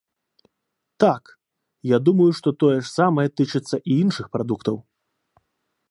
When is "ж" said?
2.83-2.91